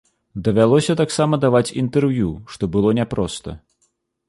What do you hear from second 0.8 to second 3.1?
таксама даваць інтэрв'ю, што было